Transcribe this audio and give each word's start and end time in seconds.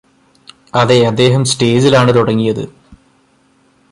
അതെ 0.73 0.97
അദ്ദേഹം 1.07 1.45
സ്റ്റേജിലാണ് 1.45 2.15
തുടങ്ങിയത് 2.15 2.63